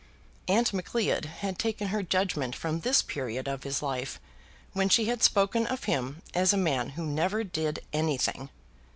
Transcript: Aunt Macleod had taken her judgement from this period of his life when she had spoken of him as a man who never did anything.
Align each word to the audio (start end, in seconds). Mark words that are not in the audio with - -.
Aunt 0.47 0.73
Macleod 0.73 1.25
had 1.25 1.59
taken 1.59 1.89
her 1.89 2.01
judgement 2.01 2.55
from 2.55 2.79
this 2.79 3.03
period 3.03 3.47
of 3.47 3.61
his 3.61 3.83
life 3.83 4.19
when 4.73 4.89
she 4.89 5.05
had 5.05 5.21
spoken 5.21 5.67
of 5.67 5.83
him 5.83 6.23
as 6.33 6.51
a 6.53 6.57
man 6.57 6.89
who 6.97 7.05
never 7.05 7.43
did 7.43 7.83
anything. 7.93 8.49